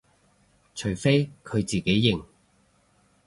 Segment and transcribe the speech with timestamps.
[0.73, 2.25] 除非佢自己認